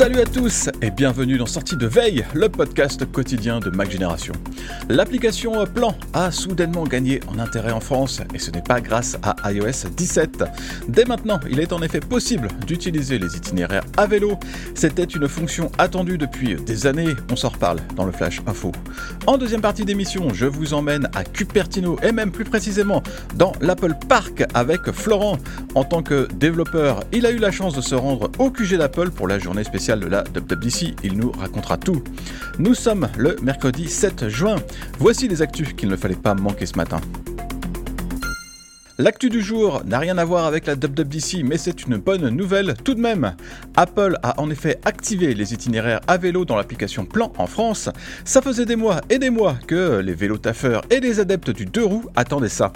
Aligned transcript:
Salut 0.00 0.20
à 0.20 0.24
tous 0.24 0.70
et 0.80 0.90
bienvenue 0.90 1.36
dans 1.36 1.44
Sortie 1.44 1.76
de 1.76 1.86
Veille, 1.86 2.24
le 2.32 2.48
podcast 2.48 3.04
quotidien 3.12 3.60
de 3.60 3.68
Mac 3.68 3.90
Génération. 3.90 4.32
L'application 4.88 5.66
Plan 5.66 5.94
a 6.14 6.30
soudainement 6.30 6.84
gagné 6.84 7.20
en 7.28 7.38
intérêt 7.38 7.72
en 7.72 7.80
France 7.80 8.22
et 8.32 8.38
ce 8.38 8.50
n'est 8.50 8.62
pas 8.62 8.80
grâce 8.80 9.18
à 9.22 9.52
iOS 9.52 9.90
17. 9.94 10.44
Dès 10.88 11.04
maintenant, 11.04 11.38
il 11.50 11.60
est 11.60 11.74
en 11.74 11.82
effet 11.82 12.00
possible 12.00 12.48
d'utiliser 12.66 13.18
les 13.18 13.36
itinéraires 13.36 13.84
à 13.98 14.06
vélo. 14.06 14.38
C'était 14.74 15.04
une 15.04 15.28
fonction 15.28 15.70
attendue 15.76 16.16
depuis 16.16 16.54
des 16.54 16.86
années, 16.86 17.14
on 17.30 17.36
s'en 17.36 17.50
reparle 17.50 17.80
dans 17.94 18.06
le 18.06 18.12
Flash 18.12 18.40
Info. 18.46 18.72
En 19.26 19.36
deuxième 19.36 19.60
partie 19.60 19.84
d'émission, 19.84 20.32
je 20.32 20.46
vous 20.46 20.72
emmène 20.72 21.10
à 21.14 21.24
Cupertino 21.24 21.98
et 22.02 22.12
même 22.12 22.32
plus 22.32 22.44
précisément 22.44 23.02
dans 23.34 23.52
l'Apple 23.60 23.92
Park 24.08 24.44
avec 24.54 24.92
Florent. 24.92 25.36
En 25.74 25.84
tant 25.84 26.02
que 26.02 26.26
développeur, 26.36 27.04
il 27.12 27.26
a 27.26 27.30
eu 27.32 27.38
la 27.38 27.50
chance 27.50 27.74
de 27.74 27.82
se 27.82 27.94
rendre 27.94 28.30
au 28.38 28.50
QG 28.50 28.78
d'Apple 28.78 29.10
pour 29.10 29.28
la 29.28 29.38
journée 29.38 29.62
spéciale 29.62 29.89
de 29.98 30.06
la 30.06 30.22
WWDC, 30.22 30.94
il 31.02 31.16
nous 31.16 31.32
racontera 31.32 31.76
tout. 31.76 32.02
Nous 32.58 32.74
sommes 32.74 33.08
le 33.16 33.36
mercredi 33.42 33.88
7 33.88 34.28
juin. 34.28 34.56
Voici 34.98 35.26
les 35.26 35.42
actus 35.42 35.72
qu'il 35.72 35.88
ne 35.88 35.96
fallait 35.96 36.14
pas 36.14 36.34
manquer 36.34 36.66
ce 36.66 36.76
matin. 36.76 37.00
L'actu 39.00 39.30
du 39.30 39.40
jour 39.40 39.80
n'a 39.86 39.98
rien 39.98 40.18
à 40.18 40.26
voir 40.26 40.44
avec 40.44 40.66
la 40.66 40.74
WWDC, 40.74 41.42
mais 41.42 41.56
c'est 41.56 41.86
une 41.86 41.96
bonne 41.96 42.28
nouvelle 42.28 42.74
tout 42.84 42.92
de 42.92 43.00
même. 43.00 43.34
Apple 43.74 44.18
a 44.22 44.38
en 44.38 44.50
effet 44.50 44.78
activé 44.84 45.32
les 45.32 45.54
itinéraires 45.54 46.02
à 46.06 46.18
vélo 46.18 46.44
dans 46.44 46.56
l'application 46.56 47.06
Plan 47.06 47.32
en 47.38 47.46
France. 47.46 47.88
Ça 48.26 48.42
faisait 48.42 48.66
des 48.66 48.76
mois 48.76 49.00
et 49.08 49.18
des 49.18 49.30
mois 49.30 49.56
que 49.66 50.00
les 50.00 50.12
vélotaffeurs 50.12 50.82
et 50.90 51.00
les 51.00 51.18
adeptes 51.18 51.48
du 51.48 51.64
deux 51.64 51.82
roues 51.82 52.10
attendaient 52.14 52.50
ça. 52.50 52.74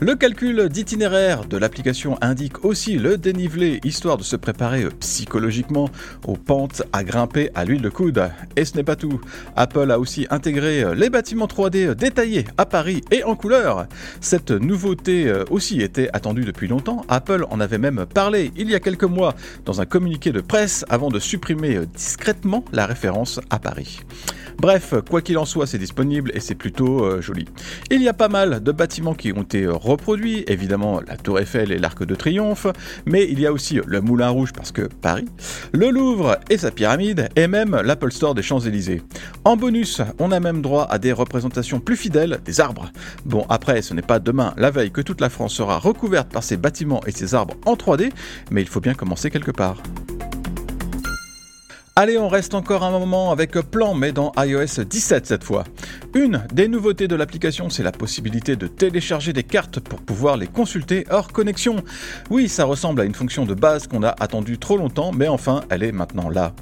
Le 0.00 0.14
calcul 0.14 0.70
d'itinéraire 0.70 1.44
de 1.44 1.58
l'application 1.58 2.16
indique 2.22 2.64
aussi 2.64 2.96
le 2.96 3.18
dénivelé, 3.18 3.78
histoire 3.84 4.16
de 4.16 4.22
se 4.22 4.36
préparer 4.36 4.86
psychologiquement 5.00 5.90
aux 6.26 6.38
pentes 6.38 6.84
à 6.94 7.04
grimper 7.04 7.50
à 7.54 7.66
l'huile 7.66 7.82
de 7.82 7.90
coude. 7.90 8.30
Et 8.56 8.64
ce 8.64 8.78
n'est 8.78 8.82
pas 8.82 8.96
tout. 8.96 9.20
Apple 9.56 9.90
a 9.90 9.98
aussi 9.98 10.26
intégré 10.30 10.94
les 10.94 11.10
bâtiments 11.10 11.44
3D 11.44 11.94
détaillés 11.94 12.46
à 12.56 12.64
Paris 12.64 13.02
et 13.10 13.24
en 13.24 13.36
couleur. 13.36 13.88
Cette 14.22 14.52
nouveauté 14.52 15.30
aussi 15.50 15.65
était 15.74 16.08
attendu 16.12 16.44
depuis 16.44 16.68
longtemps. 16.68 17.04
Apple 17.08 17.46
en 17.50 17.60
avait 17.60 17.78
même 17.78 18.06
parlé 18.06 18.52
il 18.56 18.70
y 18.70 18.74
a 18.74 18.80
quelques 18.80 19.04
mois 19.04 19.34
dans 19.64 19.80
un 19.80 19.86
communiqué 19.86 20.32
de 20.32 20.40
presse 20.40 20.84
avant 20.88 21.08
de 21.08 21.18
supprimer 21.18 21.80
discrètement 21.94 22.64
la 22.72 22.86
référence 22.86 23.40
à 23.50 23.58
Paris. 23.58 24.00
Bref, 24.58 24.94
quoi 25.08 25.20
qu'il 25.20 25.38
en 25.38 25.44
soit, 25.44 25.66
c'est 25.66 25.78
disponible 25.78 26.30
et 26.34 26.40
c'est 26.40 26.54
plutôt 26.54 27.04
euh, 27.04 27.20
joli. 27.20 27.46
Il 27.90 28.02
y 28.02 28.08
a 28.08 28.14
pas 28.14 28.28
mal 28.28 28.62
de 28.62 28.72
bâtiments 28.72 29.14
qui 29.14 29.32
ont 29.32 29.42
été 29.42 29.66
reproduits, 29.66 30.44
évidemment 30.48 31.00
la 31.06 31.16
Tour 31.16 31.38
Eiffel 31.38 31.72
et 31.72 31.78
l'Arc 31.78 32.04
de 32.04 32.14
Triomphe, 32.14 32.66
mais 33.04 33.26
il 33.28 33.38
y 33.38 33.46
a 33.46 33.52
aussi 33.52 33.80
le 33.86 34.00
Moulin 34.00 34.30
Rouge 34.30 34.52
parce 34.52 34.72
que 34.72 34.82
Paris, 34.82 35.26
le 35.72 35.90
Louvre 35.90 36.38
et 36.48 36.58
sa 36.58 36.70
pyramide, 36.70 37.28
et 37.36 37.46
même 37.46 37.80
l'Apple 37.84 38.12
Store 38.12 38.34
des 38.34 38.42
Champs-Élysées. 38.42 39.02
En 39.44 39.56
bonus, 39.56 40.00
on 40.18 40.32
a 40.32 40.40
même 40.40 40.62
droit 40.62 40.86
à 40.90 40.98
des 40.98 41.12
représentations 41.12 41.80
plus 41.80 41.96
fidèles 41.96 42.40
des 42.44 42.60
arbres. 42.60 42.90
Bon, 43.24 43.44
après, 43.48 43.82
ce 43.82 43.94
n'est 43.94 44.02
pas 44.02 44.18
demain, 44.18 44.54
la 44.56 44.70
veille, 44.70 44.90
que 44.90 45.00
toute 45.00 45.20
la 45.20 45.28
France 45.28 45.54
sera 45.54 45.78
recouverte 45.78 46.32
par 46.32 46.42
ces 46.42 46.56
bâtiments 46.56 47.02
et 47.06 47.12
ces 47.12 47.34
arbres 47.34 47.54
en 47.66 47.74
3D, 47.74 48.10
mais 48.50 48.62
il 48.62 48.68
faut 48.68 48.80
bien 48.80 48.94
commencer 48.94 49.30
quelque 49.30 49.50
part. 49.50 49.82
Allez, 51.98 52.18
on 52.18 52.28
reste 52.28 52.52
encore 52.52 52.84
un 52.84 52.90
moment 52.90 53.30
avec 53.30 53.52
Plan, 53.52 53.94
mais 53.94 54.12
dans 54.12 54.30
iOS 54.36 54.84
17 54.84 55.26
cette 55.26 55.44
fois. 55.44 55.64
Une 56.16 56.42
des 56.50 56.66
nouveautés 56.66 57.08
de 57.08 57.14
l'application, 57.14 57.68
c'est 57.68 57.82
la 57.82 57.92
possibilité 57.92 58.56
de 58.56 58.68
télécharger 58.68 59.34
des 59.34 59.42
cartes 59.42 59.80
pour 59.80 60.00
pouvoir 60.00 60.38
les 60.38 60.46
consulter 60.46 61.04
hors 61.10 61.30
connexion. 61.30 61.84
Oui, 62.30 62.48
ça 62.48 62.64
ressemble 62.64 63.02
à 63.02 63.04
une 63.04 63.14
fonction 63.14 63.44
de 63.44 63.52
base 63.52 63.86
qu'on 63.86 64.02
a 64.02 64.16
attendue 64.18 64.56
trop 64.56 64.78
longtemps, 64.78 65.12
mais 65.12 65.28
enfin, 65.28 65.60
elle 65.68 65.82
est 65.82 65.92
maintenant 65.92 66.30
là. 66.30 66.54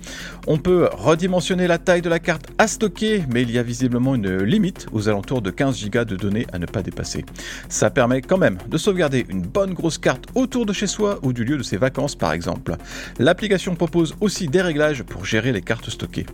On 0.48 0.59
peut 0.59 0.88
redimensionner 0.92 1.69
la 1.69 1.78
taille 1.78 2.03
de 2.03 2.09
la 2.09 2.19
carte 2.19 2.48
à 2.59 2.66
stocker, 2.66 3.22
mais 3.32 3.42
il 3.42 3.53
y 3.53 3.59
a 3.60 3.62
visiblement 3.62 4.16
une 4.16 4.42
limite 4.42 4.88
aux 4.92 5.09
alentours 5.09 5.41
de 5.41 5.53
15 5.53 5.88
Go 5.88 6.04
de 6.04 6.16
données 6.16 6.48
à 6.53 6.59
ne 6.59 6.66
pas 6.66 6.82
dépasser. 6.82 7.25
Ça 7.69 7.91
permet 7.91 8.22
quand 8.22 8.38
même 8.38 8.59
de 8.66 8.76
sauvegarder 8.76 9.25
une 9.28 9.42
bonne 9.42 9.72
grosse 9.72 9.98
carte 9.98 10.25
autour 10.34 10.66
de 10.66 10.72
chez 10.72 10.88
soi 10.88 11.21
ou 11.22 11.32
du 11.32 11.44
lieu 11.44 11.59
de 11.59 11.62
ses 11.62 11.76
vacances 11.76 12.16
par 12.16 12.32
exemple. 12.32 12.75
L'application 13.21 13.76
propose 13.76 14.16
aussi 14.21 14.48
des 14.48 14.62
réglages 14.62 15.04
pour 15.04 15.25
gérer 15.25 15.53
les 15.53 15.62
cartes 15.62 15.91
stockées. 15.91 16.26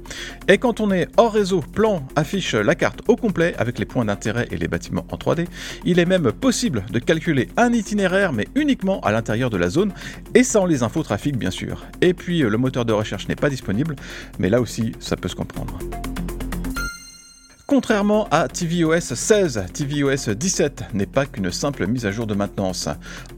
Et 0.49 0.57
quand 0.57 0.81
on 0.81 0.91
est 0.91 1.07
hors 1.19 1.35
réseau, 1.35 1.61
plan 1.61 2.03
affiche 2.17 2.55
la 2.55 2.75
carte 2.75 3.03
au 3.11 3.17
complet 3.17 3.55
avec 3.59 3.79
les 3.79 3.85
points 3.85 4.05
d'intérêt 4.05 4.47
et 4.53 4.57
les 4.57 4.69
bâtiments 4.69 5.05
en 5.11 5.17
3D. 5.17 5.47
Il 5.85 5.99
est 5.99 6.07
même 6.07 6.31
possible 6.31 6.85
de 6.93 7.01
calculer 7.01 7.49
un 7.57 7.73
itinéraire 7.73 8.33
mais 8.33 8.47
uniquement 8.55 9.01
à 9.01 9.11
l'intérieur 9.11 9.51
de 9.51 9.57
la 9.57 9.69
zone 9.69 9.93
et 10.35 10.45
sans 10.45 10.65
les 10.65 10.85
infos 10.85 11.03
trafic 11.03 11.37
bien 11.37 11.51
sûr. 11.51 11.85
Et 12.01 12.15
puis 12.15 12.41
le 12.41 12.57
moteur 12.57 12.85
de 12.85 12.93
recherche 12.93 13.27
n'est 13.27 13.37
pas 13.37 13.51
disponible, 13.51 13.97
mais 14.39 14.49
là 14.49 14.61
aussi 14.61 14.93
ça 15.01 15.17
peut 15.17 15.29
se 15.29 15.35
comprendre. 15.35 15.79
Contrairement 17.71 18.27
à 18.33 18.49
tvOS 18.49 19.15
16, 19.15 19.67
tvOS 19.73 20.35
17 20.35 20.87
n'est 20.93 21.07
pas 21.07 21.25
qu'une 21.25 21.53
simple 21.53 21.87
mise 21.87 22.05
à 22.05 22.11
jour 22.11 22.27
de 22.27 22.35
maintenance. 22.35 22.89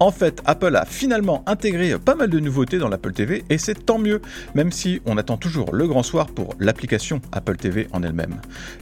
En 0.00 0.10
fait, 0.10 0.40
Apple 0.46 0.74
a 0.74 0.86
finalement 0.86 1.42
intégré 1.46 1.98
pas 1.98 2.14
mal 2.14 2.30
de 2.30 2.40
nouveautés 2.40 2.78
dans 2.78 2.88
l'Apple 2.88 3.12
TV 3.12 3.44
et 3.50 3.58
c'est 3.58 3.84
tant 3.84 3.98
mieux, 3.98 4.22
même 4.54 4.72
si 4.72 5.02
on 5.04 5.18
attend 5.18 5.36
toujours 5.36 5.74
le 5.74 5.86
grand 5.86 6.02
soir 6.02 6.28
pour 6.28 6.54
l'application 6.60 7.20
Apple 7.30 7.56
TV 7.56 7.88
en 7.92 8.02
elle-même. 8.02 8.40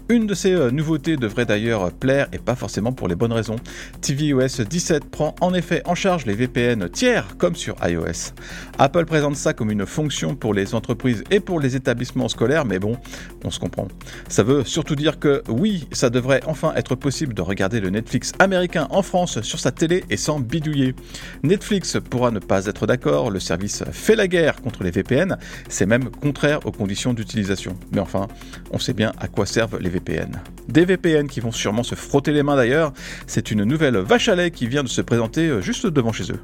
Une 0.09 0.29
de 0.29 0.35
ces 0.35 0.53
euh, 0.53 0.71
nouveautés 0.71 1.17
devrait 1.17 1.47
d'ailleurs 1.47 1.91
plaire 1.91 2.29
et 2.33 2.39
pas 2.39 2.55
forcément 2.55 2.93
pour 2.93 3.09
les 3.09 3.17
bonnes 3.17 3.33
raisons. 3.33 3.57
tvOS 4.03 4.63
17 4.65 5.07
prend 5.07 5.35
en 5.41 5.53
effet 5.53 5.83
en 5.85 5.97
charge 5.97 6.27
les 6.27 6.35
VPN 6.35 6.89
tiers 6.89 7.37
comme 7.39 7.57
sur 7.57 7.75
iOS. 7.85 8.35
Apple 8.79 9.05
présente 9.05 9.35
ça 9.35 9.53
comme 9.53 9.73
une 9.73 9.85
fonction 9.85 10.37
pour 10.37 10.55
les 10.55 10.77
entreprises 10.77 11.25
et 11.33 11.41
pour 11.41 11.59
les 11.59 11.75
établissements 11.75 12.29
scolaires, 12.29 12.65
mais 12.65 12.79
bon, 12.79 12.97
on 13.45 13.51
se 13.51 13.59
comprend. 13.59 13.89
Ça 14.29 14.45
veut 14.45 14.63
surtout 14.63 14.95
dire 14.95 15.19
que 15.19 15.40
oui, 15.49 15.87
ça 15.93 16.11
devrait 16.11 16.41
enfin 16.47 16.73
être 16.77 16.95
possible 16.95 17.35
de 17.35 17.43
regarder 17.43 17.81
le 17.81 17.91
Netflix 17.91 18.33
américain 18.39 18.87
en 18.91 19.03
France 19.03 19.41
sur 19.43 19.59
sa 19.59 19.71
télé 19.71 20.05
et 20.11 20.17
sans 20.17 20.41
bidouiller. 20.41 20.95
Netflix 21.43 21.99
pourra 22.09 22.31
ne 22.31 22.39
pas 22.39 22.67
être 22.67 22.87
d'accord, 22.87 23.31
le 23.31 23.41
service 23.41 23.85
fait 23.93 24.17
la 24.17 24.29
guerre 24.29 24.61
contre 24.63 24.85
les 24.85 24.91
VPN, 24.91 25.39
c'est 25.69 25.87
même 25.87 26.11
contraire 26.11 26.65
aux 26.67 26.73
conditions 26.73 27.15
d'utilisation. 27.15 27.77
Mais 27.93 28.01
enfin, 28.01 28.29
on 28.71 28.79
sait 28.79 28.95
bien 28.95 29.13
à 29.19 29.29
quoi 29.29 29.47
servent 29.47 29.79
les 29.81 29.91
VPN. 29.91 30.41
Des 30.69 30.85
VPN 30.85 31.29
qui 31.29 31.41
vont 31.41 31.53
sûrement 31.53 31.83
se 31.83 31.95
frotter 31.95 32.33
les 32.33 32.43
mains 32.43 32.57
d'ailleurs, 32.57 32.93
c'est 33.27 33.51
une 33.51 33.65
nouvelle 33.65 33.97
vache 33.97 34.29
à 34.29 34.35
lait 34.35 34.51
qui 34.51 34.67
vient 34.67 34.83
de 34.83 34.89
se 34.89 35.01
présenter 35.01 35.49
euh, 35.49 35.61
juste 35.61 35.87
devant 35.87 36.13
chez 36.13 36.31
eux. 36.33 36.41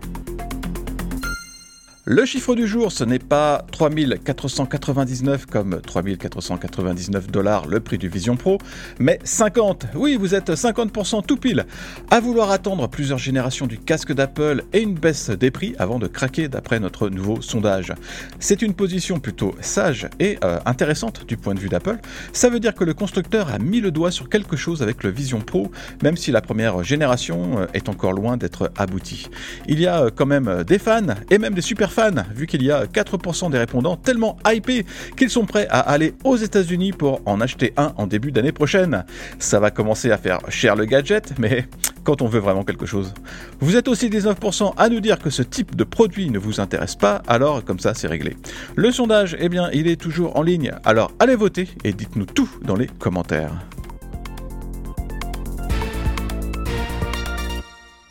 Le 2.08 2.24
chiffre 2.24 2.54
du 2.54 2.68
jour, 2.68 2.92
ce 2.92 3.02
n'est 3.02 3.18
pas 3.18 3.66
3499 3.72 5.46
comme 5.46 5.80
3499 5.80 7.32
dollars 7.32 7.66
le 7.66 7.80
prix 7.80 7.98
du 7.98 8.08
Vision 8.08 8.36
Pro, 8.36 8.58
mais 9.00 9.18
50. 9.24 9.86
Oui, 9.96 10.14
vous 10.14 10.32
êtes 10.32 10.50
50% 10.50 11.26
tout 11.26 11.36
pile. 11.36 11.66
À 12.08 12.20
vouloir 12.20 12.52
attendre 12.52 12.86
plusieurs 12.88 13.18
générations 13.18 13.66
du 13.66 13.76
casque 13.76 14.12
d'Apple 14.12 14.62
et 14.72 14.82
une 14.82 14.94
baisse 14.94 15.30
des 15.30 15.50
prix 15.50 15.74
avant 15.80 15.98
de 15.98 16.06
craquer 16.06 16.46
d'après 16.46 16.78
notre 16.78 17.08
nouveau 17.08 17.42
sondage. 17.42 17.92
C'est 18.38 18.62
une 18.62 18.74
position 18.74 19.18
plutôt 19.18 19.56
sage 19.60 20.08
et 20.20 20.38
euh, 20.44 20.60
intéressante 20.64 21.26
du 21.26 21.36
point 21.36 21.54
de 21.54 21.58
vue 21.58 21.68
d'Apple. 21.68 21.98
Ça 22.32 22.50
veut 22.50 22.60
dire 22.60 22.76
que 22.76 22.84
le 22.84 22.94
constructeur 22.94 23.52
a 23.52 23.58
mis 23.58 23.80
le 23.80 23.90
doigt 23.90 24.12
sur 24.12 24.28
quelque 24.28 24.54
chose 24.54 24.80
avec 24.80 25.02
le 25.02 25.10
Vision 25.10 25.40
Pro, 25.40 25.72
même 26.04 26.16
si 26.16 26.30
la 26.30 26.40
première 26.40 26.84
génération 26.84 27.58
euh, 27.58 27.66
est 27.74 27.88
encore 27.88 28.12
loin 28.12 28.36
d'être 28.36 28.70
aboutie. 28.76 29.26
Il 29.66 29.80
y 29.80 29.88
a 29.88 30.04
euh, 30.04 30.10
quand 30.14 30.26
même 30.26 30.62
des 30.62 30.78
fans 30.78 31.16
et 31.32 31.38
même 31.38 31.54
des 31.54 31.62
super 31.62 31.90
vu 32.34 32.46
qu'il 32.46 32.62
y 32.62 32.70
a 32.70 32.84
4% 32.84 33.50
des 33.50 33.58
répondants 33.58 33.96
tellement 33.96 34.36
hypés 34.46 34.84
qu'ils 35.16 35.30
sont 35.30 35.46
prêts 35.46 35.66
à 35.70 35.80
aller 35.80 36.14
aux 36.24 36.36
États-Unis 36.36 36.92
pour 36.92 37.20
en 37.24 37.40
acheter 37.40 37.72
un 37.76 37.92
en 37.96 38.06
début 38.06 38.32
d'année 38.32 38.52
prochaine. 38.52 39.04
Ça 39.38 39.60
va 39.60 39.70
commencer 39.70 40.10
à 40.10 40.18
faire 40.18 40.40
cher 40.50 40.76
le 40.76 40.84
gadget, 40.84 41.32
mais 41.38 41.66
quand 42.04 42.22
on 42.22 42.26
veut 42.26 42.40
vraiment 42.40 42.64
quelque 42.64 42.86
chose. 42.86 43.14
Vous 43.60 43.76
êtes 43.76 43.88
aussi 43.88 44.10
19% 44.10 44.74
à 44.76 44.88
nous 44.88 45.00
dire 45.00 45.18
que 45.18 45.30
ce 45.30 45.42
type 45.42 45.74
de 45.74 45.84
produit 45.84 46.30
ne 46.30 46.38
vous 46.38 46.60
intéresse 46.60 46.96
pas, 46.96 47.22
alors 47.26 47.64
comme 47.64 47.80
ça 47.80 47.94
c'est 47.94 48.08
réglé. 48.08 48.36
Le 48.76 48.92
sondage, 48.92 49.36
eh 49.40 49.48
bien, 49.48 49.70
il 49.72 49.88
est 49.88 50.00
toujours 50.00 50.36
en 50.36 50.42
ligne, 50.42 50.72
alors 50.84 51.12
allez 51.18 51.34
voter 51.34 51.68
et 51.84 51.92
dites-nous 51.92 52.26
tout 52.26 52.50
dans 52.62 52.76
les 52.76 52.86
commentaires. 52.86 53.52